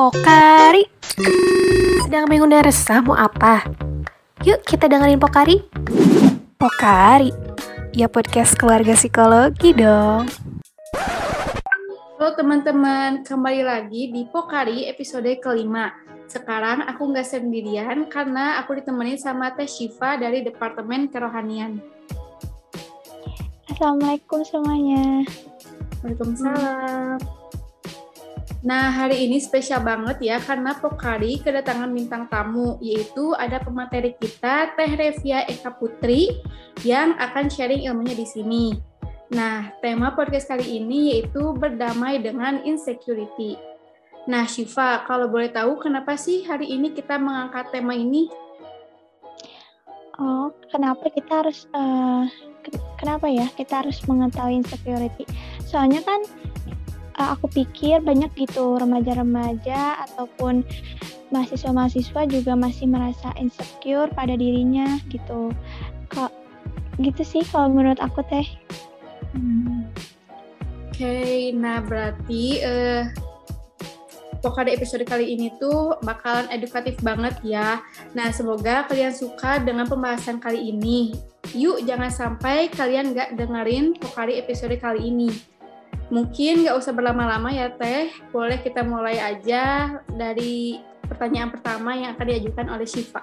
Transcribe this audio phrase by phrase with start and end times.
[0.00, 0.88] Pokari
[2.00, 3.68] Sedang bingung dan resah mau apa?
[4.48, 5.60] Yuk kita dengerin Pokari
[6.56, 7.28] Pokari
[7.92, 10.24] Ya podcast keluarga psikologi dong
[12.16, 15.92] Halo teman-teman, kembali lagi di Pokari episode kelima.
[16.32, 21.76] Sekarang aku nggak sendirian karena aku ditemani sama Teh Shiva dari Departemen Kerohanian.
[23.68, 25.28] Assalamualaikum semuanya.
[26.00, 27.39] Waalaikumsalam.
[28.60, 34.76] Nah, hari ini spesial banget ya karena Pokari kedatangan bintang tamu yaitu ada pemateri kita
[34.76, 36.28] Teh Revia Eka Putri
[36.84, 38.76] yang akan sharing ilmunya di sini.
[39.32, 43.56] Nah, tema podcast kali ini yaitu berdamai dengan insecurity.
[44.28, 48.28] Nah, Shiva, kalau boleh tahu kenapa sih hari ini kita mengangkat tema ini?
[50.20, 52.28] Oh, kenapa kita harus uh,
[53.00, 55.24] kenapa ya kita harus mengetahui insecurity?
[55.64, 56.20] Soalnya kan
[57.16, 60.62] uh, aku pikir banyak gitu remaja-remaja ataupun
[61.30, 65.54] mahasiswa-mahasiswa juga masih merasa insecure pada dirinya gitu.
[66.10, 66.30] Kok
[67.00, 68.46] gitu sih kalau menurut aku teh.
[69.32, 69.86] Hmm.
[70.90, 73.08] Oke, okay, nah berarti uh,
[74.44, 77.80] pokoknya episode kali ini tuh bakalan edukatif banget ya.
[78.12, 81.14] Nah, semoga kalian suka dengan pembahasan kali ini.
[81.56, 85.30] Yuk, jangan sampai kalian nggak dengerin Pokari episode kali ini.
[86.10, 92.26] Mungkin nggak usah berlama-lama ya Teh, boleh kita mulai aja dari pertanyaan pertama yang akan
[92.26, 93.22] diajukan oleh Shiva.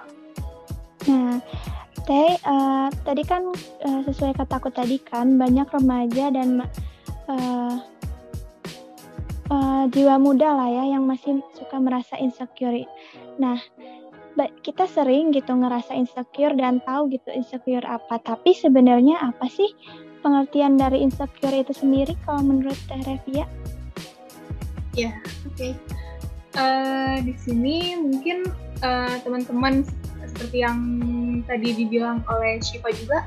[1.04, 1.36] Nah,
[2.08, 3.52] Teh, uh, tadi kan
[3.84, 6.64] uh, sesuai kataku tadi kan banyak remaja dan
[7.28, 7.76] uh,
[9.52, 12.88] uh, jiwa muda lah ya yang masih suka merasa insecure.
[13.36, 13.60] Nah,
[14.64, 18.16] kita sering gitu ngerasa insecure dan tahu gitu insecure apa.
[18.22, 19.68] Tapi sebenarnya apa sih
[20.20, 23.46] pengertian dari insecure itu sendiri kalau menurut Teh Revia?
[24.94, 25.14] Ya,
[25.46, 25.54] oke.
[25.54, 25.72] Okay.
[26.58, 28.50] Uh, di sini mungkin
[29.22, 30.78] teman-teman uh, seperti yang
[31.46, 33.22] tadi dibilang oleh Shiva juga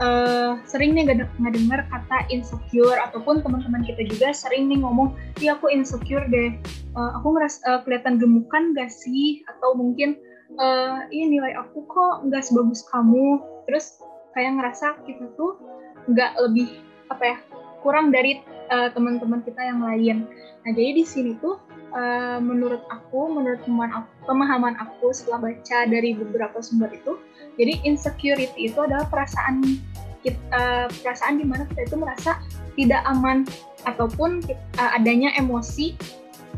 [0.00, 5.56] uh, sering nih gak dengar kata insecure ataupun teman-teman kita juga sering nih ngomong iya
[5.56, 6.56] aku insecure deh
[6.96, 10.16] uh, aku ngerasa uh, kelihatan gemukan gak sih atau mungkin
[10.60, 14.00] uh, iya nilai aku kok nggak sebagus kamu terus
[14.36, 15.56] kayak ngerasa kita tuh
[16.06, 16.68] nggak lebih
[17.10, 17.36] apa ya
[17.82, 20.26] kurang dari uh, teman-teman kita yang lain
[20.66, 21.62] nah jadi di sini tuh
[21.96, 27.20] uh, menurut aku, menurut pemahaman aku, pemahaman aku setelah baca dari beberapa sumber itu,
[27.56, 29.62] jadi insecurity itu adalah perasaan
[30.20, 32.40] kita, uh, perasaan di mana kita itu merasa
[32.74, 33.46] tidak aman
[33.86, 35.94] ataupun kita, uh, adanya emosi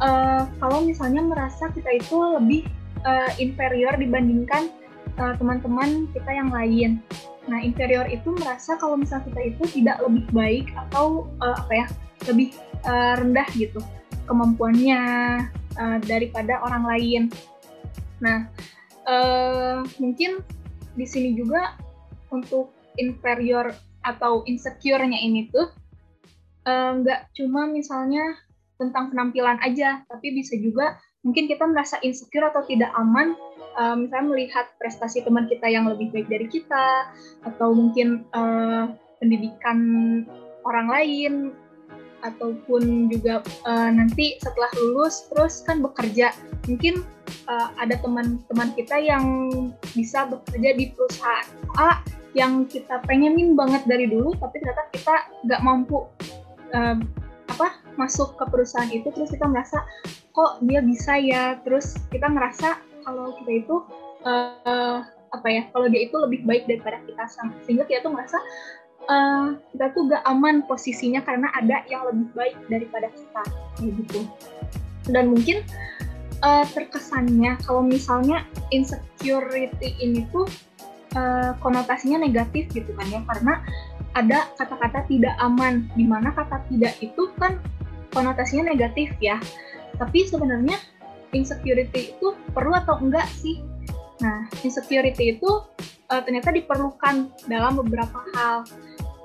[0.00, 2.62] uh, kalau misalnya merasa kita itu lebih
[3.04, 4.72] uh, inferior dibandingkan
[5.18, 6.90] teman-teman uh, kita yang lain.
[7.48, 11.86] Nah, inferior itu merasa kalau misalnya kita itu tidak lebih baik atau uh, apa ya,
[12.28, 12.52] lebih
[12.84, 13.80] uh, rendah gitu
[14.28, 15.00] kemampuannya
[15.80, 17.22] uh, daripada orang lain.
[18.20, 18.52] Nah,
[19.08, 20.44] uh, mungkin
[20.92, 21.80] di sini juga
[22.28, 22.68] untuk
[23.00, 23.72] inferior
[24.04, 25.72] atau insecure-nya ini tuh
[26.68, 28.36] nggak uh, cuma misalnya
[28.76, 33.34] tentang penampilan aja, tapi bisa juga mungkin kita merasa insecure atau tidak aman
[33.78, 37.10] uh, misalnya melihat prestasi teman kita yang lebih baik dari kita
[37.46, 39.78] atau mungkin uh, pendidikan
[40.62, 41.34] orang lain
[42.26, 46.34] ataupun juga uh, nanti setelah lulus terus kan bekerja.
[46.66, 47.06] Mungkin
[47.46, 49.24] uh, ada teman-teman kita yang
[49.94, 51.46] bisa bekerja di perusahaan
[51.78, 52.02] A
[52.36, 55.14] yang kita pengenin banget dari dulu tapi ternyata kita
[55.48, 56.04] nggak mampu
[56.76, 56.98] uh,
[57.48, 59.80] apa masuk ke perusahaan itu terus kita merasa
[60.38, 61.58] kok dia bisa ya?
[61.66, 63.76] Terus kita ngerasa kalau kita itu
[64.22, 65.02] uh,
[65.34, 67.26] apa ya kalau dia itu lebih baik daripada kita.
[67.66, 68.38] Sehingga kita tuh merasa
[69.10, 73.42] uh, kita tuh gak aman posisinya karena ada yang lebih baik daripada kita
[73.82, 74.20] gitu.
[75.10, 75.66] Dan mungkin
[76.46, 80.46] uh, terkesannya kalau misalnya insecurity ini tuh
[81.18, 83.58] uh, konotasinya negatif gitu kan ya karena
[84.16, 87.60] ada kata-kata tidak aman di mana kata tidak itu kan
[88.10, 89.38] konotasinya negatif ya
[90.00, 90.78] tapi sebenarnya
[91.34, 93.60] insecurity itu perlu atau enggak sih
[94.18, 95.50] nah insecurity itu
[96.10, 98.66] uh, ternyata diperlukan dalam beberapa hal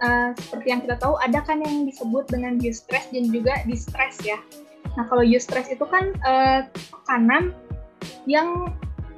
[0.04, 4.38] uh, seperti yang kita tahu ada kan yang disebut dengan eustress dan juga distress ya.
[5.00, 7.56] Nah kalau eustress itu kan uh, tekanan
[8.28, 8.70] yang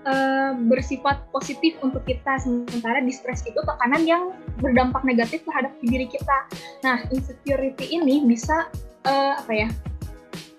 [0.05, 4.23] uh, bersifat positif untuk kita, sementara distress itu tekanan yang
[4.61, 6.37] berdampak negatif terhadap diri kita.
[6.85, 8.69] Nah insecurity ini bisa
[9.09, 9.69] uh, apa ya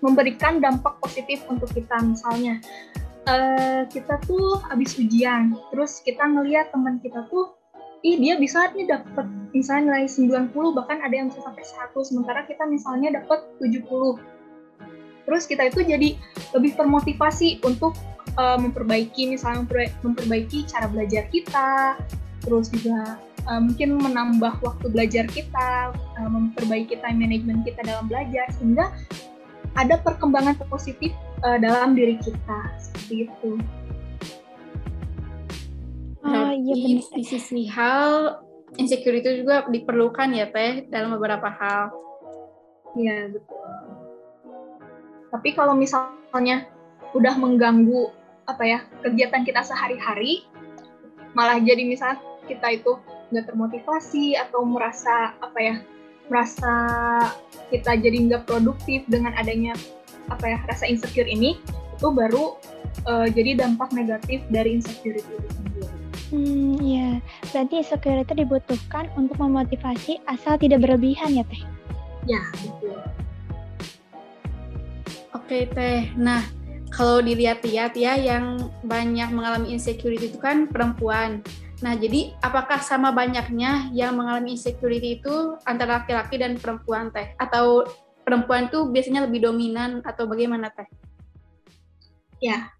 [0.01, 2.61] memberikan dampak positif untuk kita misalnya.
[3.27, 7.57] Uh, kita tuh habis ujian, terus kita ngeliat teman kita tuh
[8.05, 12.45] ih dia bisa nih dapat misalnya nilai 90 bahkan ada yang bisa sampai 100 sementara
[12.45, 13.83] kita misalnya dapat 70
[15.27, 16.09] terus kita itu jadi
[16.53, 17.97] lebih termotivasi untuk
[18.37, 19.65] uh, memperbaiki misalnya
[20.05, 21.97] memperbaiki cara belajar kita
[22.45, 23.17] terus juga
[23.49, 25.91] uh, mungkin menambah waktu belajar kita
[26.21, 28.93] memperbaiki time management kita dalam belajar sehingga
[29.77, 31.13] ada perkembangan positif
[31.45, 33.51] uh, dalam diri kita seperti itu.
[36.25, 37.13] Oh, iya benar.
[37.13, 38.41] Di sisi hal
[38.75, 41.93] insecurity juga diperlukan ya teh dalam beberapa hal.
[42.97, 43.63] Iya betul.
[45.29, 46.65] Tapi kalau misalnya
[47.13, 48.11] udah mengganggu
[48.49, 50.43] apa ya kegiatan kita sehari-hari,
[51.37, 52.17] malah jadi misal
[52.49, 52.97] kita itu
[53.29, 55.75] nggak termotivasi atau merasa apa ya
[56.27, 56.73] merasa
[57.71, 59.75] kita jadi nggak produktif dengan adanya
[60.27, 61.59] apa ya rasa insecure ini
[61.97, 62.59] itu baru
[63.09, 65.87] uh, jadi dampak negatif dari insecurity itu sendiri.
[66.27, 67.09] Hmm, ya.
[67.55, 71.63] Berarti insecurity dibutuhkan untuk memotivasi asal tidak berlebihan ya, Teh?
[72.27, 72.99] Ya, betul.
[75.31, 76.11] Oke, Teh.
[76.19, 76.43] Nah,
[76.91, 81.39] kalau dilihat-lihat ya yang banyak mengalami insecurity itu kan perempuan.
[81.77, 87.37] Nah, jadi apakah sama banyaknya yang mengalami insecurity itu antara laki-laki dan perempuan, Teh?
[87.37, 87.85] Atau
[88.25, 90.89] perempuan tuh biasanya lebih dominan atau bagaimana, Teh?
[92.41, 92.73] Ya,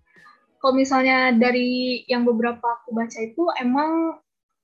[0.58, 4.18] kalau misalnya dari yang beberapa aku baca itu emang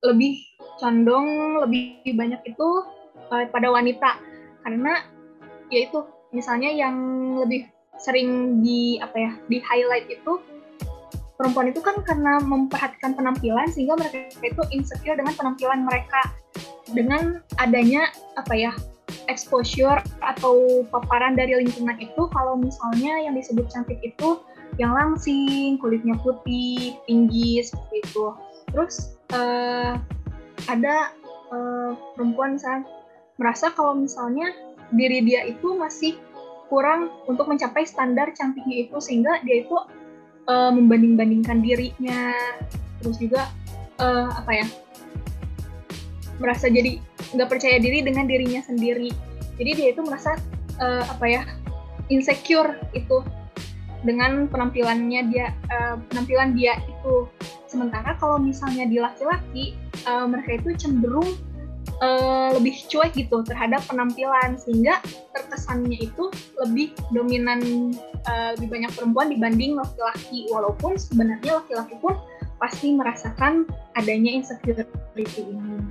[0.03, 0.35] lebih
[0.77, 2.67] condong lebih banyak itu
[3.31, 4.19] uh, pada wanita
[4.67, 4.99] karena
[5.71, 6.03] yaitu
[6.35, 6.95] misalnya yang
[7.39, 10.43] lebih sering di apa ya di highlight itu
[11.37, 16.21] perempuan itu kan karena memperhatikan penampilan sehingga mereka itu insecure dengan penampilan mereka.
[16.93, 18.71] Dengan adanya apa ya
[19.31, 24.39] exposure atau paparan dari lingkungan itu kalau misalnya yang disebut cantik itu
[24.81, 28.25] yang langsing kulitnya putih tinggi seperti itu.
[28.73, 29.97] Terus uh,
[30.69, 31.13] ada
[31.53, 32.85] uh, perempuan misalnya
[33.37, 34.53] merasa kalau misalnya
[34.93, 36.17] diri dia itu masih
[36.69, 39.77] kurang untuk mencapai standar cantiknya itu sehingga dia itu
[40.47, 42.33] uh, membanding-bandingkan dirinya
[42.99, 43.51] terus juga
[43.99, 44.65] uh, apa ya
[46.39, 46.97] merasa jadi
[47.33, 49.13] nggak percaya diri dengan dirinya sendiri.
[49.57, 50.37] Jadi dia itu merasa
[50.81, 51.41] uh, apa ya
[52.09, 53.21] insecure itu
[54.03, 57.29] dengan penampilannya dia uh, penampilan dia itu.
[57.69, 59.73] Sementara kalau misalnya di laki-laki
[60.05, 61.25] uh, mereka itu cenderung
[62.01, 64.99] uh, lebih cuek gitu terhadap penampilan sehingga
[65.31, 66.29] terkesannya itu
[66.61, 67.93] lebih dominan
[68.27, 72.15] uh, lebih banyak perempuan dibanding laki-laki walaupun sebenarnya laki-laki pun
[72.57, 73.67] pasti merasakan
[73.99, 75.83] adanya insecurity ini.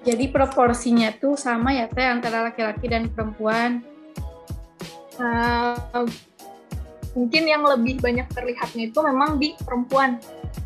[0.00, 3.84] Jadi proporsinya tuh sama ya teh antara laki-laki dan perempuan.
[5.20, 6.08] Uh,
[7.12, 10.16] mungkin yang lebih banyak terlihatnya itu memang di perempuan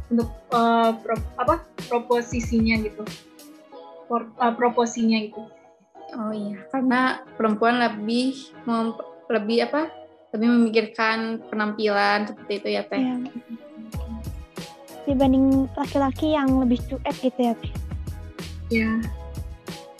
[0.06, 3.02] untuk uh, pro, apa proposisinya gitu.
[4.04, 5.40] Por, uh, proposinya itu
[6.14, 8.36] oh iya karena perempuan lebih
[8.68, 8.94] mem,
[9.32, 9.90] lebih apa?
[10.36, 13.00] Lebih memikirkan penampilan seperti itu ya teh?
[13.00, 13.16] Ya.
[15.04, 17.72] dibanding laki-laki yang lebih cuek gitu ya teh?
[18.72, 18.88] Ya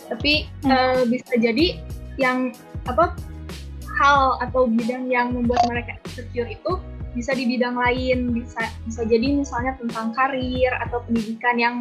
[0.09, 0.71] tapi hmm.
[0.71, 1.81] uh, bisa jadi
[2.21, 2.53] yang
[2.85, 3.17] apa
[3.99, 6.73] hal atau bidang yang membuat mereka insecure itu
[7.15, 11.75] bisa di bidang lain bisa bisa jadi misalnya tentang karir atau pendidikan yang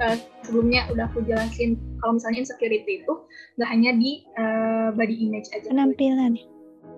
[0.00, 1.76] uh, sebelumnya udah aku jelasin.
[2.00, 3.12] Kalau misalnya insecurity itu
[3.60, 5.68] nggak hanya di uh, body image aja.
[5.68, 6.40] Penampilan.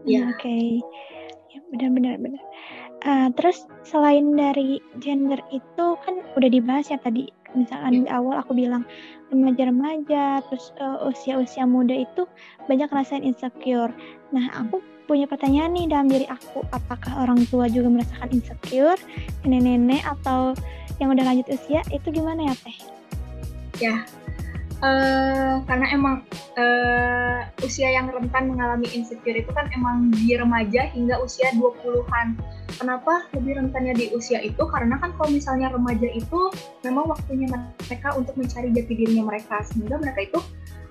[0.07, 0.31] Ya.
[0.31, 0.43] Oke.
[0.43, 0.69] Okay.
[1.53, 2.43] ya benar-benar benar
[3.05, 8.57] uh, terus selain dari gender itu kan udah dibahas ya tadi misalkan di awal aku
[8.57, 8.85] bilang
[9.33, 12.29] remaja-remaja terus uh, usia-usia muda itu
[12.69, 13.93] banyak ngerasain insecure
[14.33, 14.81] nah aku
[15.13, 18.97] punya pertanyaan nih dalam diri aku, apakah orang tua juga merasakan insecure,
[19.43, 20.55] nenek-nenek atau
[21.03, 22.79] yang udah lanjut usia, itu gimana ya Teh?
[23.83, 23.95] Ya,
[24.81, 26.25] uh, karena emang
[26.57, 32.39] uh, usia yang rentan mengalami insecure itu kan emang di remaja hingga usia 20-an.
[32.77, 34.63] Kenapa lebih rentannya di usia itu?
[34.69, 36.51] Karena kan kalau misalnya remaja itu
[36.87, 40.41] memang waktunya mereka untuk mencari jati dirinya mereka, sehingga mereka itu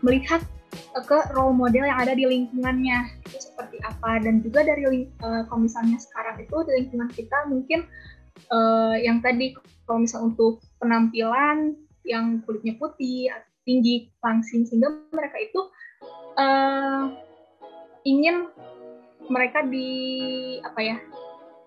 [0.01, 0.41] melihat
[0.93, 3.21] ke role model yang ada di lingkungannya.
[3.27, 4.21] Itu seperti apa?
[4.21, 7.85] Dan juga dari uh, kalau misalnya sekarang itu di lingkungan kita mungkin
[8.49, 9.53] uh, yang tadi
[9.85, 11.75] kalau misalnya untuk penampilan
[12.07, 13.29] yang kulitnya putih
[13.61, 15.61] tinggi langsing sehingga mereka itu
[16.39, 17.13] uh,
[18.01, 18.49] ingin
[19.29, 19.89] mereka di
[20.65, 20.97] apa ya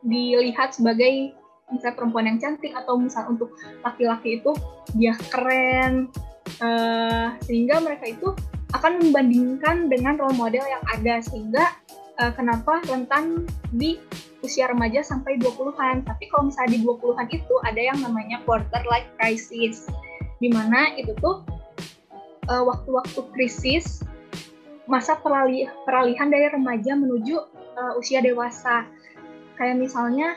[0.05, 1.33] dilihat sebagai
[1.73, 4.53] misalnya perempuan yang cantik atau misalnya untuk laki-laki itu
[4.95, 6.13] dia keren
[6.61, 8.37] uh, sehingga mereka itu
[8.77, 11.65] akan membandingkan dengan role model yang ada sehingga
[12.21, 13.97] uh, kenapa rentan di
[14.45, 16.05] usia remaja sampai 20-an.
[16.05, 19.89] Tapi kalau misalnya di 20-an itu ada yang namanya quarter life crisis.
[20.43, 21.41] Di mana itu tuh
[22.45, 24.05] waktu waktu-waktu krisis
[24.85, 27.41] masa peralih, peralihan dari remaja menuju
[27.79, 28.85] uh, usia dewasa.
[29.55, 30.29] Kayak misalnya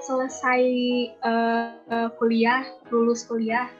[0.00, 0.62] selesai
[1.24, 3.72] uh, kuliah, lulus kuliah,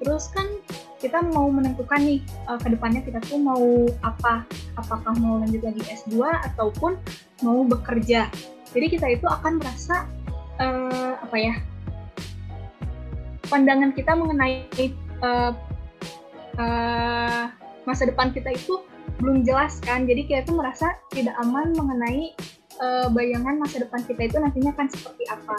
[0.00, 0.48] terus kan
[0.96, 4.48] kita mau menentukan nih uh, ke depannya kita tuh mau apa,
[4.80, 6.96] apakah mau lanjut lagi S2 ataupun
[7.44, 8.32] mau bekerja.
[8.72, 10.08] Jadi kita itu akan merasa
[10.60, 11.54] uh, apa ya
[13.50, 14.70] pandangan kita mengenai
[15.26, 15.52] uh,
[16.60, 17.44] uh,
[17.82, 18.78] masa depan kita itu
[19.18, 22.32] belum jelas kan jadi kita tuh merasa tidak aman mengenai
[22.80, 25.56] uh, bayangan masa depan kita itu nantinya akan seperti apa.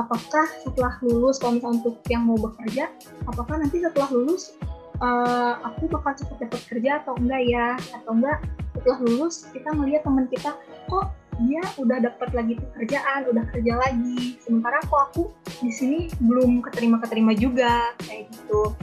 [0.00, 2.90] Apakah setelah lulus, kalau misalnya untuk yang mau bekerja,
[3.28, 4.56] apakah nanti setelah lulus
[4.98, 7.76] uh, aku bakal cepat dapat kerja atau enggak ya?
[8.02, 8.38] Atau enggak
[8.72, 10.56] setelah lulus kita melihat teman kita
[10.88, 11.12] kok
[11.48, 14.36] dia udah dapat lagi pekerjaan, udah kerja lagi.
[14.40, 15.22] Sementara kok aku
[15.64, 18.76] di sini belum keterima-keterima juga kayak gitu.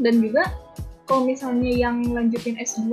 [0.00, 0.48] Dan juga
[1.04, 2.88] kalau misalnya yang lanjutin S2,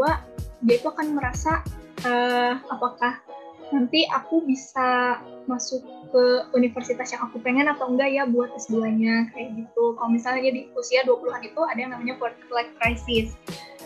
[0.67, 1.63] dia itu akan merasa
[2.03, 3.23] uh, apakah
[3.71, 6.23] nanti aku bisa masuk ke
[6.53, 9.95] universitas yang aku pengen atau enggak ya buat S2-nya kayak gitu.
[9.95, 13.33] Kalau misalnya di usia 20-an itu ada yang namanya quarter life crisis.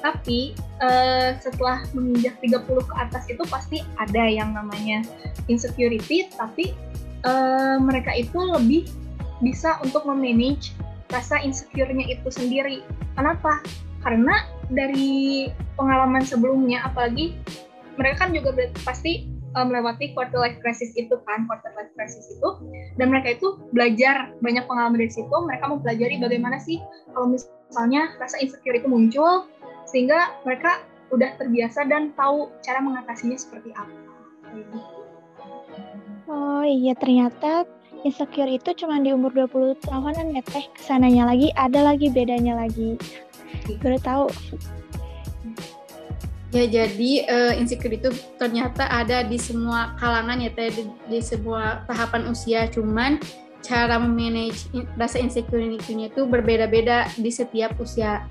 [0.02, 5.06] Tapi uh, setelah menginjak 30 ke atas itu pasti ada yang namanya
[5.50, 6.74] insecurity, tapi
[7.26, 8.90] uh, mereka itu lebih
[9.40, 10.74] bisa untuk memanage
[11.14, 12.82] rasa insecure-nya itu sendiri.
[13.14, 13.62] Kenapa?
[14.02, 17.38] Karena dari pengalaman sebelumnya, apalagi
[17.96, 22.50] mereka kan juga pasti melewati quarter life crisis itu kan quarter life crisis itu.
[23.00, 25.32] Dan mereka itu belajar banyak pengalaman dari situ.
[25.32, 26.84] Mereka mempelajari bagaimana sih
[27.16, 29.48] kalau misalnya rasa insecure itu muncul
[29.88, 30.84] sehingga mereka
[31.14, 33.94] udah terbiasa dan tahu cara mengatasinya seperti apa.
[36.26, 37.70] Oh iya ternyata
[38.02, 40.66] insecure itu cuma di umur 20 tahunan ya teh.
[40.74, 42.98] Ke sananya lagi ada lagi bedanya lagi.
[43.80, 44.26] Baru tahu
[46.56, 48.08] Ya jadi uh, insecure itu
[48.40, 50.72] ternyata ada di semua kalangan ya teh
[51.12, 53.20] di, semua tahapan usia cuman
[53.60, 58.24] cara memanage rasa insecurity-nya itu berbeda-beda di setiap usia.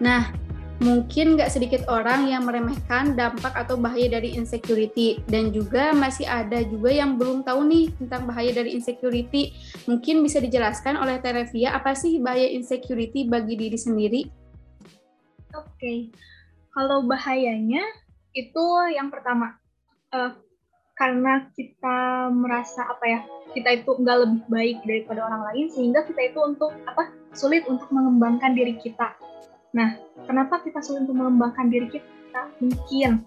[0.00, 0.32] Nah,
[0.80, 6.64] mungkin nggak sedikit orang yang meremehkan dampak atau bahaya dari insecurity dan juga masih ada
[6.64, 9.52] juga yang belum tahu nih tentang bahaya dari insecurity.
[9.84, 14.22] Mungkin bisa dijelaskan oleh Terevia apa sih bahaya insecurity bagi diri sendiri?
[15.52, 15.76] Oke.
[15.76, 16.00] Okay
[16.76, 17.80] kalau bahayanya
[18.36, 19.56] itu yang pertama
[20.12, 20.36] uh,
[20.92, 23.20] karena kita merasa apa ya
[23.56, 27.88] kita itu nggak lebih baik daripada orang lain sehingga kita itu untuk apa sulit untuk
[27.88, 29.16] mengembangkan diri kita.
[29.72, 32.48] Nah, kenapa kita sulit untuk mengembangkan diri kita?
[32.60, 33.24] Mungkin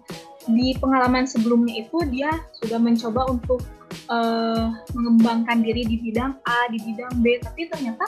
[0.50, 3.62] di pengalaman sebelumnya itu dia sudah mencoba untuk
[4.10, 8.06] uh, mengembangkan diri di bidang A, di bidang B, tapi ternyata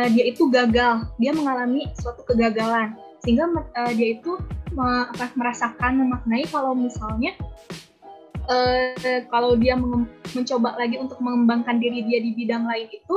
[0.00, 1.12] uh, dia itu gagal.
[1.20, 4.38] Dia mengalami suatu kegagalan sehingga uh, dia itu
[5.38, 7.36] merasakan memaknai kalau misalnya
[8.48, 9.78] uh, kalau dia
[10.32, 13.16] mencoba lagi untuk mengembangkan diri dia di bidang lain itu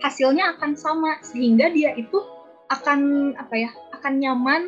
[0.00, 1.20] hasilnya akan sama.
[1.20, 2.16] Sehingga dia itu
[2.72, 4.62] akan apa ya akan nyaman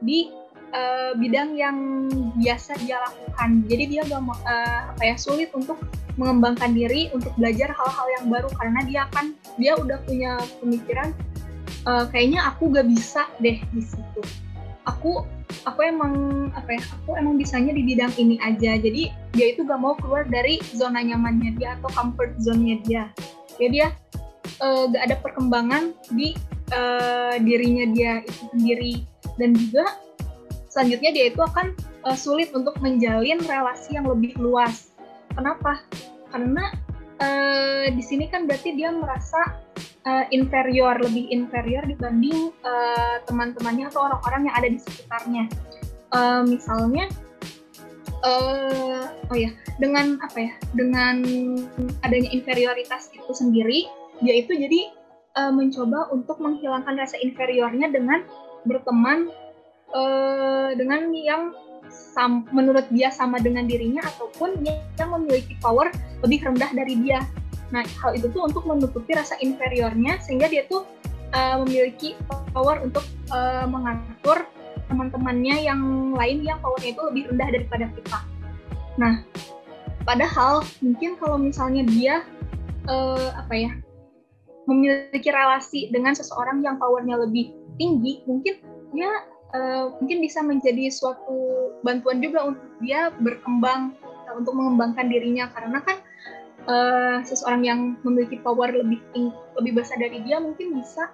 [0.00, 0.30] di
[0.72, 3.66] uh, bidang yang biasa dia lakukan.
[3.66, 5.80] Jadi dia gak uh, apa ya sulit untuk
[6.20, 8.48] mengembangkan diri untuk belajar hal-hal yang baru.
[8.54, 9.26] Karena dia akan
[9.58, 11.10] dia udah punya pemikiran
[11.86, 14.22] uh, kayaknya aku gak bisa deh di situ.
[14.86, 15.22] Aku
[15.62, 18.78] aku emang apa ya aku emang bisanya di bidang ini aja.
[18.78, 23.04] Jadi dia itu gak mau keluar dari zona nyamannya dia atau comfort zone-nya dia.
[23.60, 23.86] Ya dia
[24.62, 26.34] uh, gak ada perkembangan di
[26.74, 28.94] uh, dirinya dia itu sendiri.
[29.40, 29.96] Dan juga
[30.68, 31.72] selanjutnya dia itu akan
[32.04, 34.92] uh, sulit untuk menjalin relasi yang lebih luas.
[35.32, 35.80] Kenapa?
[36.28, 36.72] Karena
[37.20, 39.56] uh, di sini kan berarti dia merasa
[40.06, 45.44] uh, inferior, lebih inferior dibanding uh, teman-temannya atau orang-orang yang ada di sekitarnya.
[46.12, 47.08] Uh, misalnya,
[48.22, 51.24] uh, oh ya, dengan apa ya, dengan
[52.04, 53.88] adanya inferioritas itu sendiri,
[54.20, 54.80] dia itu jadi
[55.38, 58.22] uh, mencoba untuk menghilangkan rasa inferiornya dengan
[58.68, 59.32] berteman
[59.90, 61.42] uh, dengan yang
[61.92, 65.90] sam, menurut dia sama dengan dirinya ataupun yang memiliki power
[66.24, 67.20] lebih rendah dari dia.
[67.72, 70.84] Nah, hal itu tuh untuk menutupi rasa inferiornya sehingga dia tuh
[71.32, 72.14] uh, memiliki
[72.52, 73.02] power untuk
[73.32, 74.44] uh, mengatur
[74.92, 78.18] teman-temannya yang lain yang powernya itu lebih rendah daripada kita.
[79.00, 79.24] Nah,
[80.04, 82.20] padahal mungkin kalau misalnya dia
[82.92, 83.72] uh, apa ya
[84.68, 88.60] memiliki relasi dengan seseorang yang powernya lebih tinggi, mungkin
[88.92, 89.10] dia
[89.56, 93.96] uh, mungkin bisa menjadi suatu bantuan juga untuk dia berkembang
[94.32, 96.00] untuk mengembangkan dirinya karena kan
[96.66, 99.00] uh, seseorang yang memiliki power lebih
[99.58, 101.10] lebih besar dari dia mungkin bisa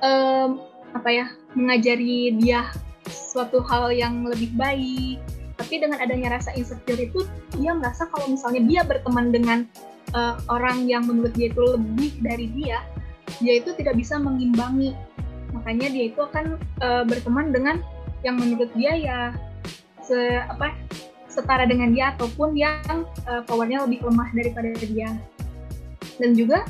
[0.00, 0.60] um,
[0.96, 2.70] apa ya mengajari dia
[3.08, 5.18] suatu hal yang lebih baik.
[5.60, 7.28] Tapi dengan adanya rasa insecure itu
[7.60, 9.58] dia merasa kalau misalnya dia berteman dengan
[10.16, 12.80] uh, orang yang menurut dia itu lebih dari dia
[13.38, 14.96] dia itu tidak bisa mengimbangi.
[15.54, 17.76] Makanya dia itu akan uh, berteman dengan
[18.24, 19.18] yang menurut dia ya
[20.04, 20.16] se
[20.48, 20.74] apa
[21.30, 25.14] setara dengan dia ataupun yang uh, powernya lebih lemah daripada dia
[26.20, 26.66] dan juga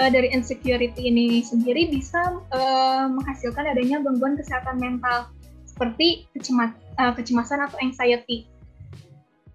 [0.00, 5.30] uh, dari insecurity ini sendiri bisa uh, menghasilkan adanya gangguan kesehatan mental
[5.68, 8.44] seperti kecemat, uh, kecemasan atau anxiety.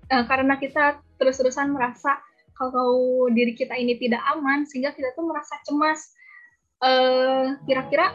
[0.10, 2.22] Uh, karena kita terus-terusan merasa
[2.56, 6.16] kalau diri kita ini tidak aman, sehingga kita tuh merasa cemas.
[6.80, 8.14] Uh, kira-kira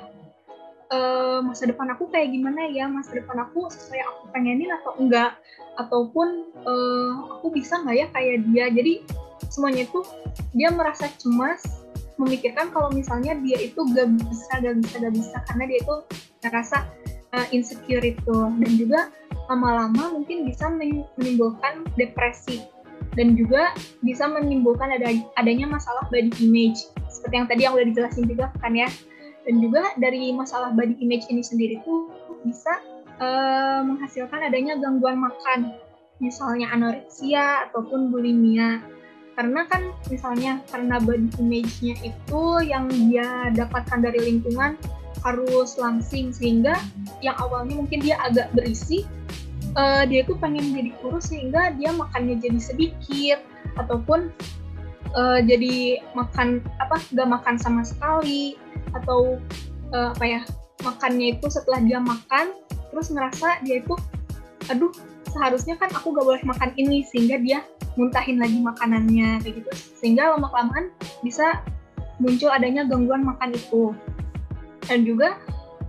[0.90, 2.86] uh, masa depan aku kayak gimana ya?
[2.90, 5.38] Masa depan aku sesuai aku pengenin atau enggak?
[5.78, 8.66] Ataupun uh, aku bisa nggak ya kayak dia?
[8.70, 9.02] Jadi
[9.50, 10.00] semuanya itu
[10.54, 11.62] dia merasa cemas,
[12.20, 15.94] memikirkan kalau misalnya dia itu gak bisa, gak bisa, gak bisa, karena dia itu
[16.44, 16.78] merasa
[17.34, 19.00] uh, insecure itu dan juga
[19.50, 22.62] lama-lama mungkin bisa menimbulkan depresi
[23.18, 23.74] dan juga
[24.06, 28.70] bisa menimbulkan ada adanya masalah body image seperti yang tadi yang udah dijelasin juga kan
[28.70, 28.86] ya
[29.46, 32.12] dan juga dari masalah body image ini sendiri tuh
[32.44, 32.80] bisa
[33.20, 35.76] uh, menghasilkan adanya gangguan makan.
[36.20, 38.84] Misalnya anoreksia ataupun bulimia.
[39.38, 44.76] Karena kan misalnya karena body image-nya itu yang dia dapatkan dari lingkungan
[45.24, 46.76] harus langsing sehingga
[47.24, 49.04] yang awalnya mungkin dia agak berisi
[49.76, 53.38] uh, dia tuh pengen jadi kurus sehingga dia makannya jadi sedikit
[53.76, 54.32] ataupun
[55.14, 58.58] uh, jadi makan apa gak makan sama sekali
[58.94, 59.38] atau
[59.94, 60.40] uh, apa ya
[60.82, 62.56] makannya itu setelah dia makan
[62.90, 63.94] terus ngerasa dia itu
[64.68, 64.90] aduh
[65.30, 67.62] seharusnya kan aku gak boleh makan ini sehingga dia
[67.98, 69.70] muntahin lagi makanannya kayak gitu.
[69.98, 71.62] Sehingga lama kelamaan bisa
[72.22, 73.94] muncul adanya gangguan makan itu.
[74.86, 75.38] Dan juga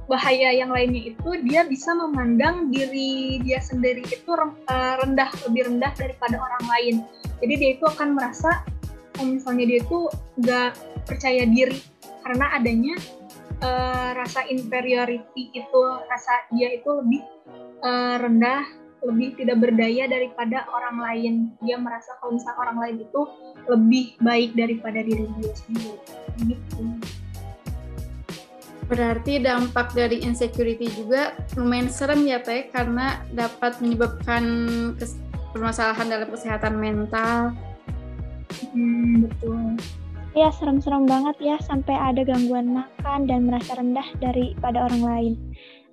[0.09, 4.27] bahaya yang lainnya itu dia bisa memandang diri dia sendiri itu
[4.67, 6.95] eh, rendah lebih rendah daripada orang lain.
[7.41, 8.65] Jadi dia itu akan merasa
[9.13, 9.99] kalau misalnya dia itu
[10.39, 10.71] nggak
[11.07, 11.79] percaya diri
[12.21, 12.95] karena adanya
[13.61, 17.21] uh, rasa inferiority itu rasa dia itu lebih
[17.81, 21.33] uh, rendah lebih tidak berdaya daripada orang lain.
[21.65, 23.21] Dia merasa kalau misalnya orang lain itu
[23.65, 25.97] lebih baik daripada diri dia sendiri.
[26.45, 26.81] Gitu.
[28.85, 34.43] Berarti dampak dari insecurity juga lumayan serem ya Teh karena dapat menyebabkan
[35.55, 37.55] permasalahan dalam kesehatan mental.
[38.69, 39.81] Hmm, betul.
[40.31, 45.33] Ya serem-serem banget ya sampai ada gangguan makan dan merasa rendah daripada orang lain.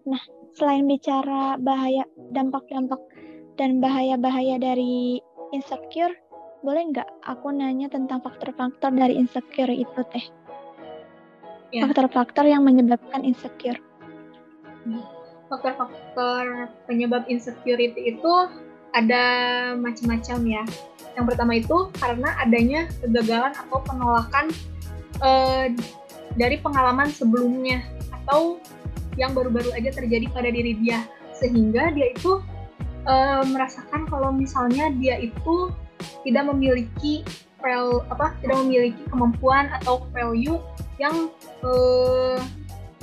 [0.06, 0.22] Nah,
[0.54, 3.02] selain bicara bahaya dampak-dampak
[3.58, 5.18] dan bahaya-bahaya dari
[5.50, 6.14] insecure,
[6.62, 10.26] boleh nggak aku nanya tentang faktor-faktor dari insecure itu teh?
[11.72, 11.84] ya.
[11.88, 13.78] faktor-faktor yang menyebabkan insecure.
[15.48, 18.32] Faktor-faktor penyebab insecurity itu
[18.94, 19.22] ada
[19.76, 20.62] macam-macam ya.
[21.18, 24.46] Yang pertama itu karena adanya kegagalan atau penolakan
[25.20, 25.66] uh,
[26.38, 27.82] dari pengalaman sebelumnya
[28.22, 28.62] atau
[29.18, 31.02] yang baru-baru aja terjadi pada diri dia
[31.34, 32.38] sehingga dia itu
[33.06, 35.74] uh, merasakan kalau misalnya dia itu
[36.22, 37.26] tidak memiliki
[37.58, 40.62] value apa tidak memiliki kemampuan atau value
[41.02, 41.30] yang
[41.66, 42.38] uh,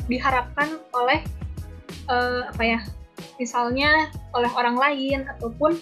[0.08, 1.20] diharapkan oleh
[2.08, 2.80] uh, apa ya
[3.38, 5.78] misalnya oleh orang lain ataupun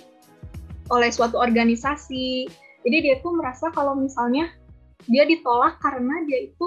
[0.91, 2.49] oleh suatu organisasi.
[2.83, 4.51] Jadi dia tuh merasa kalau misalnya
[5.07, 6.65] dia ditolak karena dia itu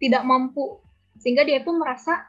[0.00, 0.80] tidak mampu.
[1.20, 2.28] Sehingga dia tuh merasa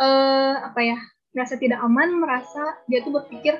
[0.00, 0.98] uh, apa ya
[1.32, 3.56] merasa tidak aman merasa dia tuh berpikir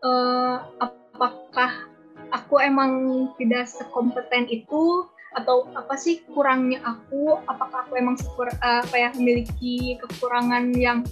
[0.00, 1.88] uh, apakah
[2.32, 2.92] aku emang
[3.36, 5.06] tidak sekompeten itu?
[5.36, 7.36] Atau apa sih kurangnya aku?
[7.44, 11.04] Apakah aku emang sekur, uh, apa ya memiliki kekurangan yang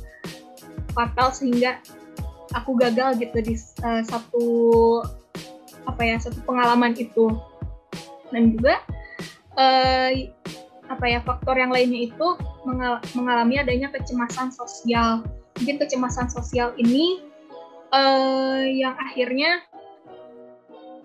[0.95, 1.83] fatal sehingga
[2.55, 4.47] aku gagal gitu di uh, satu
[5.85, 7.35] apa ya satu pengalaman itu.
[8.33, 8.81] Dan juga
[9.59, 10.11] uh,
[10.89, 12.29] apa ya faktor yang lainnya itu
[12.65, 15.27] mengal mengalami adanya kecemasan sosial.
[15.61, 17.23] Mungkin kecemasan sosial ini
[17.95, 19.63] uh, yang akhirnya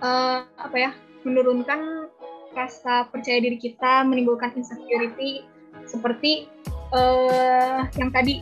[0.01, 0.91] uh, apa ya
[1.27, 2.09] menurunkan
[2.57, 5.45] rasa percaya diri kita, menimbulkan insecurity.
[5.85, 6.49] Seperti
[6.93, 8.41] uh, yang tadi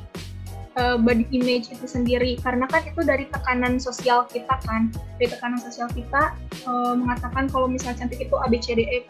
[0.77, 2.37] uh, body image itu sendiri.
[2.39, 4.93] Karena kan itu dari tekanan sosial kita kan.
[5.17, 6.37] Dari tekanan sosial kita
[6.69, 9.09] uh, mengatakan kalau misalnya cantik itu ABCDE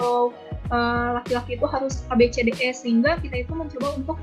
[1.16, 4.18] laki-laki uh, itu harus ABCDE sehingga kita itu mencoba untuk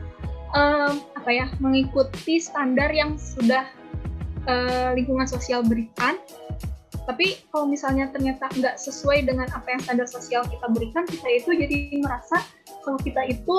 [0.56, 3.68] uh, apa ya mengikuti standar yang sudah
[4.48, 6.16] uh, lingkungan sosial berikan.
[7.04, 11.52] Tapi kalau misalnya ternyata nggak sesuai dengan apa yang standar sosial kita berikan kita itu
[11.52, 12.40] jadi merasa
[12.80, 13.56] kalau kita itu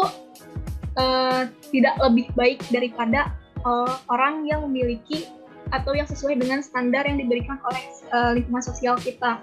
[0.97, 3.29] uh, tidak lebih baik daripada
[3.65, 5.27] uh, orang yang memiliki
[5.73, 9.41] atau yang sesuai dengan standar yang diberikan oleh uh, lingkungan sosial kita.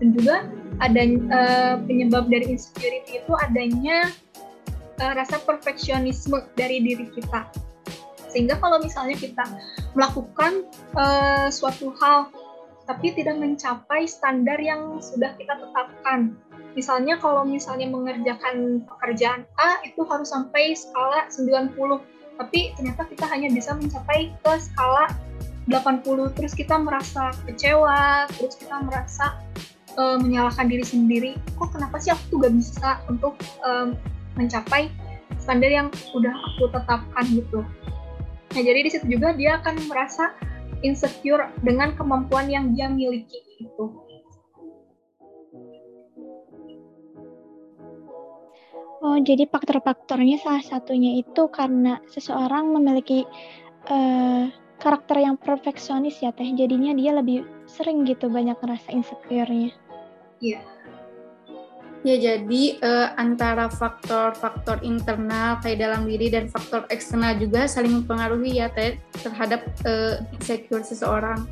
[0.00, 0.48] Dan juga
[0.80, 4.08] ada uh, penyebab dari insecurity itu adanya
[5.04, 7.52] uh, rasa perfeksionisme dari diri kita.
[8.32, 9.44] Sehingga kalau misalnya kita
[9.92, 10.64] melakukan
[10.96, 12.32] uh, suatu hal
[12.88, 16.34] tapi tidak mencapai standar yang sudah kita tetapkan.
[16.74, 21.70] Misalnya kalau misalnya mengerjakan pekerjaan A itu harus sampai skala 90,
[22.40, 25.12] tapi ternyata kita hanya bisa mencapai ke skala
[25.68, 29.36] 80 terus kita merasa kecewa terus kita merasa
[30.00, 31.30] uh, menyalahkan diri sendiri.
[31.60, 33.92] Kok kenapa sih aku tuh gak bisa untuk um,
[34.40, 34.88] mencapai
[35.36, 37.60] standar yang udah aku tetapkan gitu?
[38.56, 40.32] Nah jadi di situ juga dia akan merasa
[40.80, 43.84] insecure dengan kemampuan yang dia miliki itu
[49.00, 53.24] Oh, jadi faktor-faktornya salah satunya itu karena seseorang memiliki
[53.88, 56.44] uh, karakter yang perfeksionis ya teh.
[56.52, 59.72] Jadinya dia lebih sering gitu banyak ngerasa insecure-nya.
[60.44, 60.60] Iya.
[62.00, 68.56] Ya jadi uh, antara faktor-faktor internal kayak dalam diri dan faktor eksternal juga saling mempengaruhi
[68.56, 71.44] ya teh terhadap uh, insecure seseorang.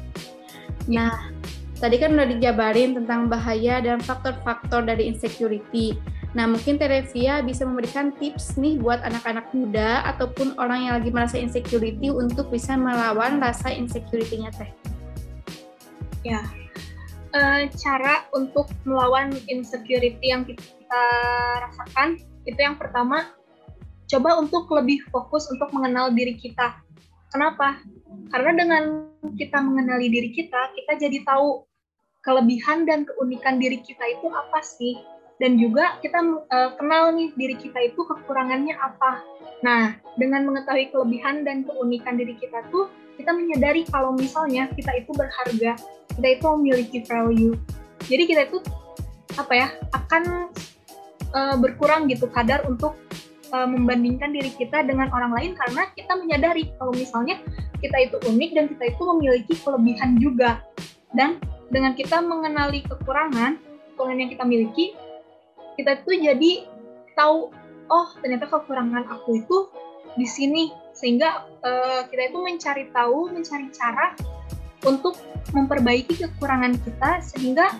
[0.88, 1.32] Nah
[1.80, 5.96] tadi kan udah dijabarin tentang bahaya dan faktor-faktor dari insecurity
[6.36, 11.40] Nah, mungkin Terevia bisa memberikan tips nih buat anak-anak muda ataupun orang yang lagi merasa
[11.40, 14.68] insecurity untuk bisa melawan rasa insecurity-nya Teh.
[16.28, 16.44] Ya,
[17.32, 21.04] e, cara untuk melawan insecurity yang kita
[21.64, 23.32] rasakan itu yang pertama,
[24.04, 26.76] coba untuk lebih fokus untuk mengenal diri kita.
[27.32, 27.80] Kenapa?
[28.28, 28.84] Karena dengan
[29.36, 31.64] kita mengenali diri kita, kita jadi tahu
[32.20, 34.96] kelebihan dan keunikan diri kita itu apa sih
[35.38, 36.18] dan juga kita
[36.50, 39.22] uh, kenal nih diri kita itu kekurangannya apa.
[39.62, 45.10] Nah, dengan mengetahui kelebihan dan keunikan diri kita tuh, kita menyadari kalau misalnya kita itu
[45.14, 45.78] berharga,
[46.14, 47.54] kita itu memiliki value.
[48.06, 48.58] Jadi kita itu
[49.38, 50.50] apa ya akan
[51.34, 52.98] uh, berkurang gitu kadar untuk
[53.54, 57.38] uh, membandingkan diri kita dengan orang lain karena kita menyadari kalau misalnya
[57.78, 60.62] kita itu unik dan kita itu memiliki kelebihan juga.
[61.14, 61.38] Dan
[61.70, 63.58] dengan kita mengenali kekurangan,
[63.94, 64.86] kekurangan yang kita miliki,
[65.78, 66.66] kita tuh jadi
[67.14, 67.54] tahu
[67.88, 69.70] oh ternyata kekurangan aku itu
[70.18, 70.74] di sini.
[70.98, 74.18] Sehingga uh, kita itu mencari tahu mencari cara
[74.82, 75.14] untuk
[75.54, 77.70] memperbaiki kekurangan kita sehingga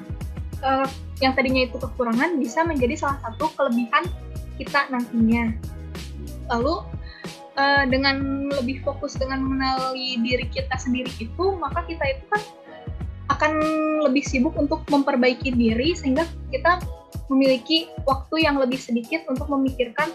[0.63, 0.87] uh,
[1.19, 4.07] yang tadinya itu kekurangan bisa menjadi salah satu kelebihan
[4.55, 5.51] kita nantinya.
[6.55, 6.87] Lalu
[7.59, 12.43] uh, dengan lebih fokus dengan mengenali diri kita sendiri itu maka kita itu kan
[13.29, 13.53] akan
[14.09, 16.81] lebih sibuk untuk memperbaiki diri sehingga kita
[17.29, 20.13] memiliki waktu yang lebih sedikit untuk memikirkan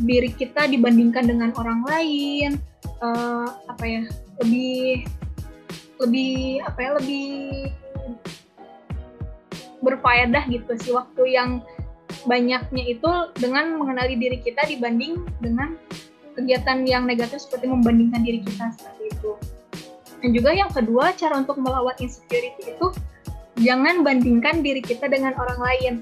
[0.00, 2.60] diri kita dibandingkan dengan orang lain
[3.00, 4.02] uh, apa ya
[4.44, 5.04] lebih
[6.00, 7.28] lebih apa ya lebih
[9.80, 11.64] berfaedah gitu sih waktu yang
[12.28, 15.76] banyaknya itu dengan mengenali diri kita dibanding dengan
[16.36, 19.32] kegiatan yang negatif seperti membandingkan diri kita seperti itu.
[20.20, 22.86] Dan juga yang kedua, cara untuk melawan insecurity itu
[23.60, 25.94] jangan bandingkan diri kita dengan orang lain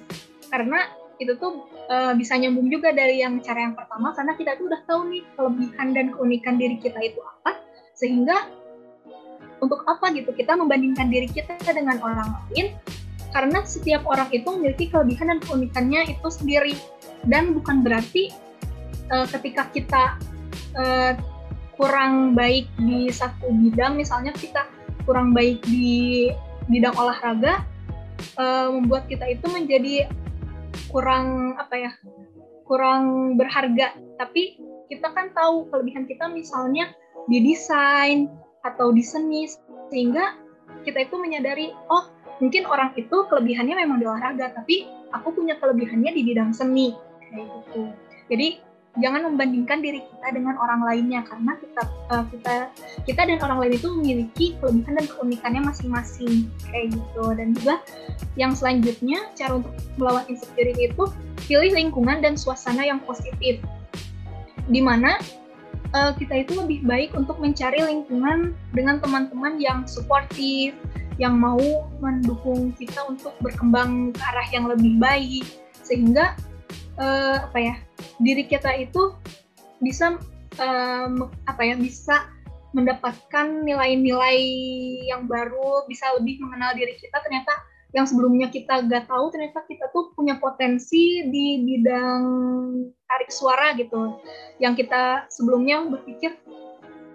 [0.48, 4.70] karena itu tuh uh, bisa nyambung juga dari yang cara yang pertama karena kita tuh
[4.70, 7.58] udah tahu nih kelebihan dan keunikan diri kita itu apa.
[7.98, 8.46] Sehingga
[9.58, 12.78] untuk apa gitu kita membandingkan diri kita dengan orang lain.
[13.28, 16.74] Karena setiap orang itu memiliki kelebihan dan keunikannya itu sendiri.
[17.26, 18.30] Dan bukan berarti
[19.10, 20.04] uh, ketika kita
[20.78, 21.12] uh,
[21.74, 24.66] kurang baik di satu bidang misalnya kita
[25.06, 26.30] kurang baik di
[26.66, 27.62] bidang olahraga
[28.74, 30.10] membuat kita itu menjadi
[30.88, 31.92] kurang apa ya
[32.68, 33.96] kurang berharga.
[34.20, 34.60] Tapi
[34.92, 36.92] kita kan tahu kelebihan kita misalnya
[37.28, 38.28] di desain
[38.64, 39.48] atau di seni
[39.88, 40.36] sehingga
[40.84, 42.08] kita itu menyadari oh
[42.40, 46.92] mungkin orang itu kelebihannya memang di olahraga tapi aku punya kelebihannya di bidang seni.
[47.28, 47.82] Kayak gitu.
[48.28, 48.48] Jadi
[48.98, 52.54] jangan membandingkan diri kita dengan orang lainnya karena kita uh, kita
[53.06, 56.50] kita dan orang lain itu memiliki kelebihan dan keunikannya masing-masing.
[56.70, 57.24] Kayak gitu.
[57.34, 57.74] Dan juga
[58.34, 61.04] yang selanjutnya cara untuk melawan insecurity itu
[61.46, 63.62] pilih lingkungan dan suasana yang positif.
[64.68, 65.16] Di mana
[65.94, 70.74] uh, kita itu lebih baik untuk mencari lingkungan dengan teman-teman yang suportif
[71.18, 71.58] yang mau
[71.98, 75.46] mendukung kita untuk berkembang ke arah yang lebih baik.
[75.82, 76.36] Sehingga
[76.98, 77.74] uh, apa ya
[78.20, 79.14] diri kita itu
[79.78, 80.18] bisa
[80.58, 82.28] um, apa ya bisa
[82.76, 84.38] mendapatkan nilai-nilai
[85.08, 87.16] yang baru bisa lebih mengenal diri kita.
[87.24, 87.54] Ternyata
[87.96, 92.22] yang sebelumnya kita gak tahu ternyata kita tuh punya potensi di bidang
[93.08, 94.20] tarik suara gitu.
[94.60, 96.36] Yang kita sebelumnya berpikir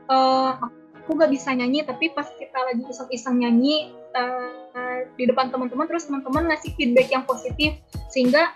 [0.10, 0.58] uh,
[1.06, 6.10] aku gak bisa nyanyi tapi pas kita lagi iseng-iseng nyanyi uh, di depan teman-teman terus
[6.10, 7.78] teman-teman ngasih feedback yang positif
[8.10, 8.50] sehingga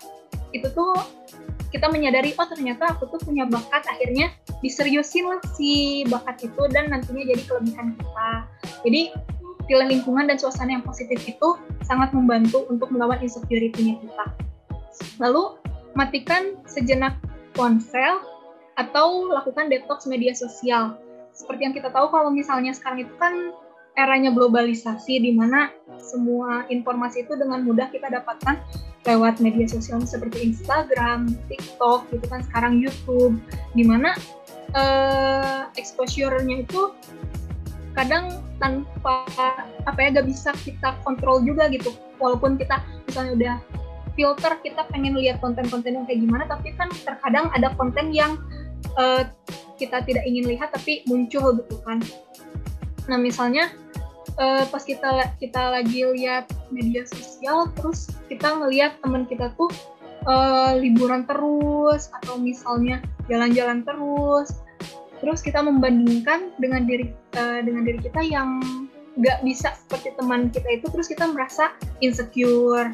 [0.56, 0.96] itu tuh
[1.68, 4.32] kita menyadari oh ternyata aku tuh punya bakat akhirnya
[4.64, 8.30] diseriusin lah si bakat itu dan nantinya jadi kelebihan kita.
[8.88, 9.02] Jadi
[9.68, 14.26] pilih lingkungan dan suasana yang positif itu sangat membantu untuk melawan insecurity-nya kita.
[15.20, 15.60] Lalu
[15.94, 17.20] matikan sejenak
[17.52, 18.24] ponsel
[18.80, 20.96] atau lakukan detox media sosial.
[21.36, 23.52] Seperti yang kita tahu kalau misalnya sekarang itu kan
[23.98, 28.62] eranya globalisasi di mana semua informasi itu dengan mudah kita dapatkan
[29.10, 33.42] lewat media sosial seperti Instagram, TikTok, gitu kan sekarang YouTube,
[33.74, 34.14] di mana
[34.78, 36.94] uh, exposure-nya itu
[37.98, 39.26] kadang tanpa
[39.90, 41.90] apa ya gak bisa kita kontrol juga gitu.
[42.22, 43.56] Walaupun kita misalnya udah
[44.14, 48.38] filter kita pengen lihat konten-konten yang kayak gimana tapi kan terkadang ada konten yang
[48.98, 49.26] uh,
[49.78, 52.02] kita tidak ingin lihat tapi muncul gitu kan.
[53.08, 53.72] Nah misalnya
[54.38, 59.70] uh, pas kita kita lagi lihat media sosial terus kita ngelihat teman kita tuh
[60.26, 64.54] uh, liburan terus atau misalnya jalan-jalan terus.
[65.18, 68.62] Terus kita membandingkan dengan diri uh, dengan diri kita yang
[69.18, 71.74] nggak bisa seperti teman kita itu terus kita merasa
[72.06, 72.94] insecure.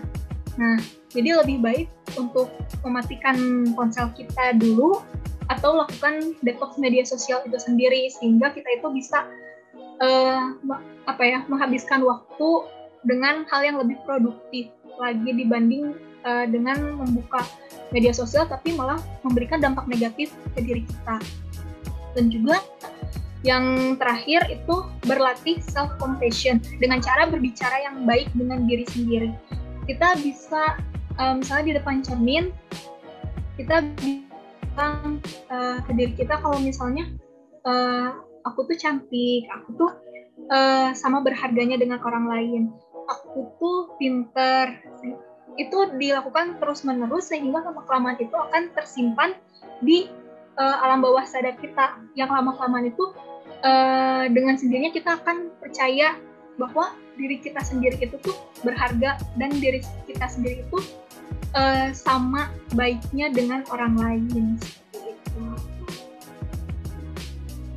[0.55, 0.79] Nah
[1.11, 2.47] jadi lebih baik untuk
[2.87, 5.03] mematikan ponsel kita dulu
[5.51, 9.27] atau lakukan detox media sosial itu sendiri sehingga kita itu bisa
[9.77, 10.55] uh,
[11.07, 12.49] apa ya menghabiskan waktu
[13.03, 17.43] dengan hal yang lebih produktif lagi dibanding uh, dengan membuka
[17.91, 21.17] media sosial tapi malah memberikan dampak negatif ke diri kita.
[22.13, 22.61] Dan juga
[23.43, 29.29] yang terakhir itu berlatih self compassion dengan cara berbicara yang baik dengan diri sendiri.
[29.83, 30.79] Kita bisa
[31.19, 32.55] um, misalnya di depan cermin
[33.59, 37.05] kita tentang uh, ke diri kita kalau misalnya
[37.67, 39.91] uh, aku tuh cantik, aku tuh
[40.51, 42.61] uh, sama berharganya dengan orang lain,
[43.07, 44.79] aku tuh pinter.
[45.53, 49.37] Itu dilakukan terus-menerus sehingga lama-kelamaan itu akan tersimpan
[49.85, 50.09] di
[50.57, 51.99] uh, alam bawah sadar kita.
[52.17, 53.13] Yang lama-kelamaan itu
[53.61, 56.17] uh, dengan sendirinya kita akan percaya
[56.57, 60.77] bahwa diri kita sendiri itu tuh berharga dan diri kita sendiri itu
[61.53, 64.57] uh, sama baiknya dengan orang lain.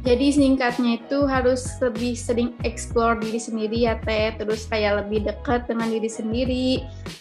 [0.06, 5.66] Jadi singkatnya itu harus lebih sering explore diri sendiri ya Teh, terus kayak lebih dekat
[5.66, 6.68] dengan diri sendiri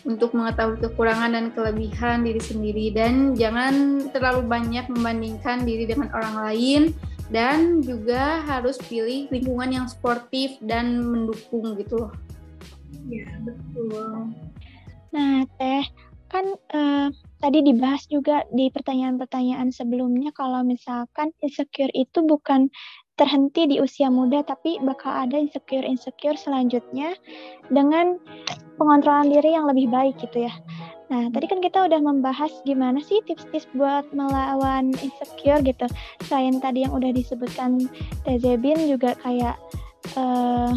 [0.05, 6.35] untuk mengetahui kekurangan dan kelebihan diri sendiri dan jangan terlalu banyak membandingkan diri dengan orang
[6.45, 6.81] lain
[7.33, 12.13] dan juga harus pilih lingkungan yang sportif dan mendukung gitu loh.
[13.09, 14.29] Ya, betul.
[15.09, 15.89] Nah, Teh,
[16.29, 22.71] kan uh, tadi dibahas juga di pertanyaan-pertanyaan sebelumnya kalau misalkan insecure itu bukan
[23.15, 27.15] terhenti di usia muda tapi bakal ada insecure-insecure selanjutnya
[27.71, 28.19] dengan
[28.75, 30.53] pengontrolan diri yang lebih baik gitu ya.
[31.05, 35.85] Nah, tadi kan kita udah membahas gimana sih tips-tips buat melawan insecure gitu.
[36.27, 37.87] Selain tadi yang udah disebutkan
[38.25, 39.55] Tezebin juga kayak
[40.17, 40.73] uh,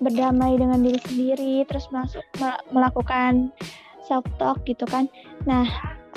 [0.00, 2.24] berdamai dengan diri sendiri, terus masuk
[2.72, 3.52] melakukan
[4.04, 5.08] self talk gitu kan.
[5.48, 5.66] Nah,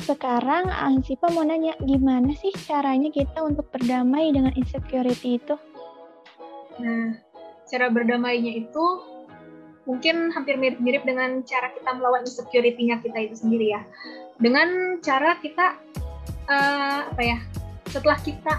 [0.04, 5.56] sekarang Ansipa mau nanya gimana sih caranya kita untuk berdamai dengan insecurity itu?
[6.78, 7.18] Nah,
[7.66, 8.86] cara berdamainya itu
[9.88, 13.82] mungkin hampir mirip-mirip dengan cara kita melawan insecurity-nya kita itu sendiri ya.
[14.38, 15.80] Dengan cara kita
[16.46, 17.40] uh, apa ya?
[17.90, 18.54] Setelah kita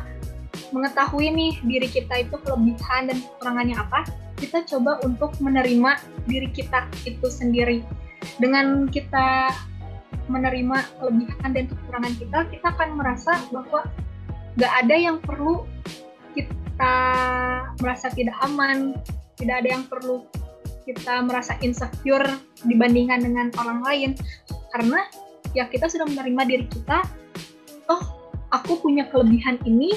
[0.73, 4.09] mengetahui nih diri kita itu kelebihan dan kekurangannya apa,
[4.41, 7.85] kita coba untuk menerima diri kita itu sendiri.
[8.39, 9.53] Dengan kita
[10.29, 13.89] menerima kelebihan dan kekurangan kita, kita akan merasa bahwa
[14.61, 15.65] gak ada yang perlu
[16.37, 16.97] kita
[17.83, 18.95] merasa tidak aman,
[19.41, 20.29] tidak ada yang perlu
[20.85, 22.29] kita merasa insecure
[22.65, 24.11] dibandingkan dengan orang lain,
[24.73, 25.05] karena
[25.53, 27.05] ya kita sudah menerima diri kita,
[27.93, 28.03] oh
[28.53, 29.93] aku punya kelebihan ini,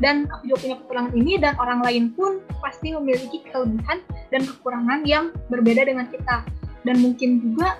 [0.00, 5.00] dan aku juga punya kekurangan ini dan orang lain pun pasti memiliki kelebihan dan kekurangan
[5.08, 6.44] yang berbeda dengan kita
[6.86, 7.76] dan mungkin juga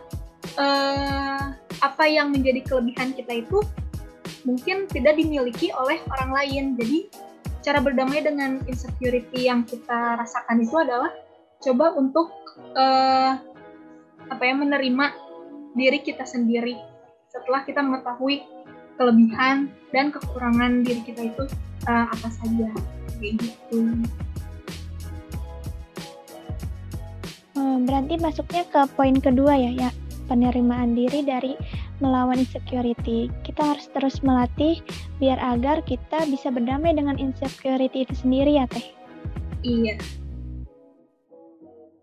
[0.58, 3.62] uh, apa yang menjadi kelebihan kita itu
[4.42, 7.06] mungkin tidak dimiliki oleh orang lain jadi
[7.62, 11.10] cara berdamai dengan insecurity yang kita rasakan itu adalah
[11.62, 12.30] coba untuk
[12.74, 13.38] uh,
[14.26, 15.06] apa ya menerima
[15.74, 16.78] diri kita sendiri
[17.30, 18.46] setelah kita mengetahui
[18.96, 21.44] kelebihan dan kekurangan diri kita itu
[21.86, 22.68] uh, apa saja
[23.20, 23.78] kayak gitu.
[27.84, 29.90] Berarti masuknya ke poin kedua ya, ya
[30.26, 31.54] penerimaan diri dari
[32.02, 33.30] melawan insecurity.
[33.46, 34.82] Kita harus terus melatih
[35.22, 38.86] biar agar kita bisa berdamai dengan insecurity itu sendiri ya Teh.
[39.62, 39.96] Iya.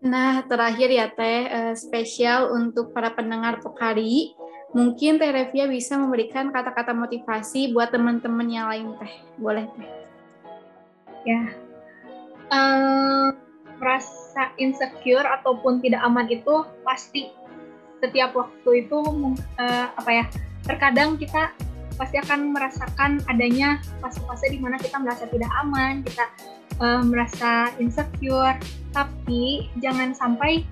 [0.04, 4.36] Nah, terakhir ya Teh, uh, spesial untuk para pendengar Pokari,
[4.76, 9.14] mungkin Teh Revia bisa memberikan kata-kata motivasi buat teman-teman yang lain Teh.
[9.40, 9.88] Boleh Teh?
[11.24, 11.56] Ya.
[12.52, 13.32] Uh,
[13.84, 17.28] merasa insecure ataupun tidak aman itu pasti
[18.00, 18.96] setiap waktu itu
[19.60, 20.24] uh, apa ya
[20.64, 21.52] terkadang kita
[22.00, 26.24] pasti akan merasakan adanya fase-fase di mana kita merasa tidak aman, kita
[26.82, 28.56] uh, merasa insecure,
[28.90, 30.66] tapi jangan sampai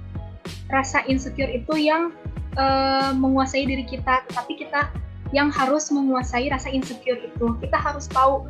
[0.66, 2.11] rasa insecure itu yang
[2.59, 4.90] uh, menguasai diri kita, tetapi kita
[5.31, 7.46] yang harus menguasai rasa insecure itu.
[7.62, 8.44] Kita harus tahu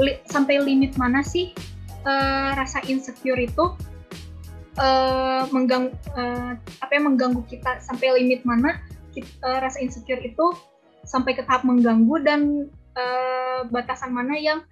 [0.00, 1.52] li sampai limit mana sih
[2.04, 3.72] uh, rasa insecure itu
[4.78, 8.80] uh, mengganggu uh, apa yang mengganggu kita sampai limit mana
[9.12, 10.56] kita, uh, rasa insecure itu
[11.02, 12.40] sampai ke tahap mengganggu dan
[12.96, 14.62] uh, batasan mana yang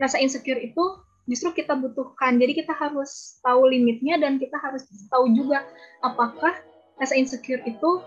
[0.00, 0.82] rasa insecure itu
[1.30, 2.40] justru kita butuhkan.
[2.40, 5.62] Jadi kita harus tahu limitnya dan kita harus tahu juga
[6.02, 6.56] apakah
[6.98, 8.02] rasa insecure itu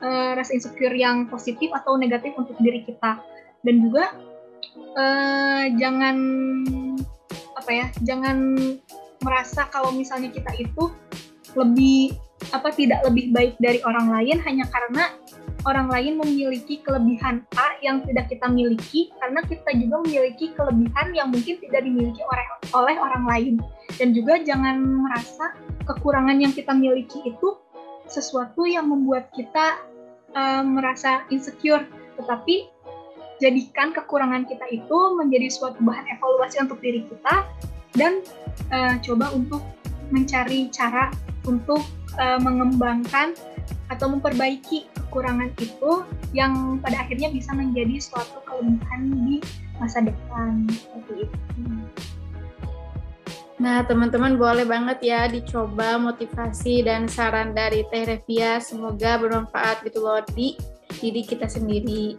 [0.00, 3.18] uh, rasa insecure yang positif atau negatif untuk diri kita.
[3.66, 4.14] Dan juga
[4.94, 6.16] uh, jangan
[7.58, 8.38] apa ya, jangan
[9.22, 10.92] merasa kalau misalnya kita itu
[11.56, 12.14] lebih
[12.54, 15.10] apa tidak lebih baik dari orang lain hanya karena
[15.66, 21.28] orang lain memiliki kelebihan A yang tidak kita miliki karena kita juga memiliki kelebihan yang
[21.34, 23.54] mungkin tidak dimiliki oleh oleh orang lain.
[23.98, 27.58] Dan juga jangan merasa kekurangan yang kita miliki itu
[28.06, 29.82] sesuatu yang membuat kita
[30.32, 31.84] uh, merasa insecure
[32.16, 32.68] tetapi
[33.38, 37.46] jadikan kekurangan kita itu menjadi suatu bahan evaluasi untuk diri kita
[37.98, 38.22] dan
[38.70, 39.60] uh, coba untuk
[40.08, 41.12] mencari cara
[41.44, 41.82] untuk
[42.16, 43.36] uh, mengembangkan
[43.88, 46.04] atau memperbaiki kekurangan itu
[46.36, 49.40] yang pada akhirnya bisa menjadi suatu kelebihan di
[49.80, 51.64] masa depan seperti itu.
[53.58, 58.62] Nah, teman-teman boleh banget ya dicoba motivasi dan saran dari Teh Revia.
[58.62, 60.54] Semoga bermanfaat gitu loh di
[61.02, 62.14] diri kita sendiri.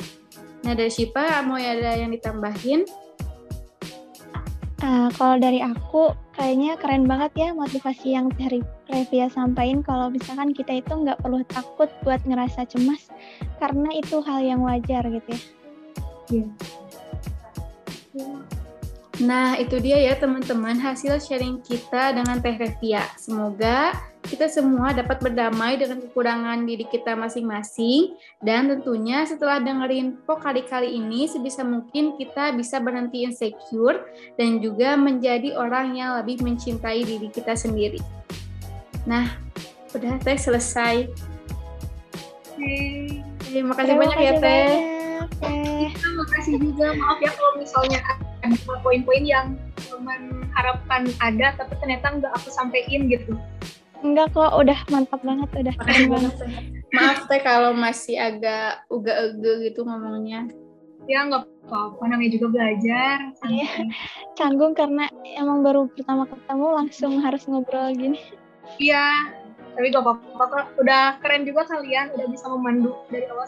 [0.68, 2.84] Nah, dari Syifa mau ada yang ditambahin?
[4.80, 10.56] Uh, kalau dari aku, kayaknya keren banget ya motivasi yang dari Revia sampaikan kalau misalkan
[10.56, 13.12] kita itu nggak perlu takut buat ngerasa cemas,
[13.60, 15.42] karena itu hal yang wajar gitu ya.
[16.32, 16.48] Iya.
[19.20, 23.04] Nah, itu dia ya teman-teman hasil sharing kita dengan Teh Revia.
[23.20, 23.92] Semoga
[24.24, 30.96] kita semua dapat berdamai dengan kekurangan diri kita masing-masing dan tentunya setelah dengerin kali kali
[30.96, 34.08] ini sebisa mungkin kita bisa berhenti insecure
[34.40, 38.00] dan juga menjadi orang yang lebih mencintai diri kita sendiri.
[39.04, 39.36] Nah,
[39.92, 41.12] udah Teh selesai.
[42.56, 43.20] Hey.
[43.50, 44.72] Terima kasih banyak ya Teh.
[45.92, 46.94] Terima kasih juga.
[46.94, 48.00] Maaf ya kalau misalnya
[48.84, 49.58] poin-poin yang
[49.90, 53.36] teman harapkan ada tapi ternyata nggak aku sampein gitu.
[54.00, 56.34] Enggak kok udah mantap banget udah keren banget.
[56.90, 60.50] maaf teh kalau masih agak uga-uga gitu ngomongnya.
[61.06, 62.02] Ya nggak apa-apa.
[62.06, 63.18] Namanya juga belajar.
[63.46, 63.70] Iya.
[64.40, 65.06] Canggung karena
[65.38, 68.18] emang baru pertama ketemu langsung harus ngobrol gini.
[68.78, 69.36] Iya
[69.80, 73.48] tapi gak apa-apa udah keren juga kalian udah bisa memandu dari awal